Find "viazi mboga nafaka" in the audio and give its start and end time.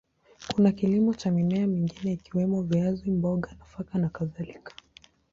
2.61-3.97